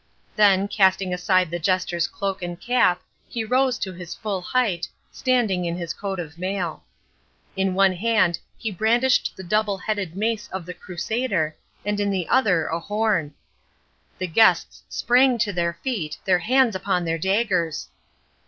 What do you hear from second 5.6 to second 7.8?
in his coat of mail. In